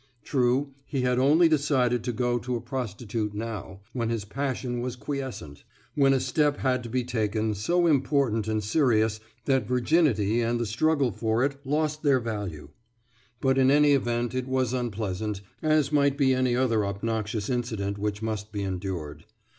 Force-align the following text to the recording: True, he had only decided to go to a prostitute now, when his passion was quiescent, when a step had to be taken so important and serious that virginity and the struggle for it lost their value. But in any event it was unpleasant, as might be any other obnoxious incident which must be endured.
True, 0.23 0.73
he 0.87 1.01
had 1.01 1.19
only 1.19 1.47
decided 1.47 2.03
to 2.05 2.11
go 2.11 2.39
to 2.39 2.55
a 2.55 2.59
prostitute 2.59 3.35
now, 3.35 3.81
when 3.93 4.09
his 4.09 4.25
passion 4.25 4.81
was 4.81 4.95
quiescent, 4.95 5.63
when 5.93 6.11
a 6.11 6.19
step 6.19 6.57
had 6.57 6.81
to 6.81 6.89
be 6.89 7.03
taken 7.03 7.53
so 7.53 7.85
important 7.85 8.47
and 8.47 8.63
serious 8.63 9.19
that 9.45 9.67
virginity 9.67 10.41
and 10.41 10.59
the 10.59 10.65
struggle 10.65 11.11
for 11.11 11.45
it 11.45 11.63
lost 11.67 12.01
their 12.01 12.19
value. 12.19 12.69
But 13.41 13.59
in 13.59 13.69
any 13.69 13.91
event 13.91 14.33
it 14.33 14.47
was 14.47 14.73
unpleasant, 14.73 15.41
as 15.61 15.91
might 15.91 16.17
be 16.17 16.33
any 16.33 16.55
other 16.55 16.83
obnoxious 16.83 17.47
incident 17.47 17.99
which 17.99 18.23
must 18.23 18.51
be 18.51 18.63
endured. 18.63 19.25